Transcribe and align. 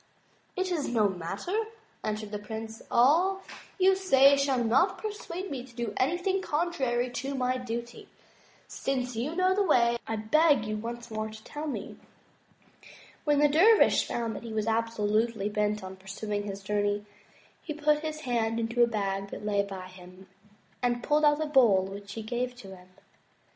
It 0.55 0.71
is 0.71 0.87
no 0.87 1.07
matter," 1.07 1.55
answered 2.03 2.31
the 2.31 2.39
Prince, 2.39 2.81
"all 2.89 3.43
you 3.77 3.95
say 3.95 4.35
shall 4.35 4.63
not 4.63 4.97
persuade 4.97 5.51
me 5.51 5.63
to 5.63 5.75
do 5.75 5.93
anything 5.95 6.41
contrary 6.41 7.07
to 7.11 7.35
my 7.35 7.59
duty. 7.59 8.07
Since 8.67 9.15
you 9.15 9.35
know 9.35 9.53
the 9.53 9.61
way 9.61 9.97
I 10.07 10.15
beg 10.15 10.65
you 10.65 10.75
once 10.77 11.11
more 11.11 11.29
to 11.29 11.43
tell 11.43 11.67
me." 11.67 11.97
When 13.25 13.37
the 13.37 13.47
dervish 13.47 14.07
found 14.07 14.35
that 14.35 14.41
he 14.41 14.53
was 14.53 14.65
absolutely 14.65 15.49
bent 15.49 15.83
on 15.83 15.97
pur 15.97 16.07
suing 16.07 16.45
his 16.47 16.63
journey, 16.63 17.05
he 17.61 17.75
put 17.75 17.99
his 17.99 18.21
hand 18.21 18.59
into 18.59 18.81
a 18.81 18.87
bag 18.87 19.29
that 19.29 19.45
lay 19.45 19.61
by 19.61 19.85
him, 19.85 20.27
and 20.81 21.03
pulled 21.03 21.25
out 21.25 21.43
a 21.43 21.45
bowl 21.45 21.83
which 21.85 22.13
he 22.13 22.23
gave 22.23 22.55
to 22.55 22.75
him. 22.75 22.87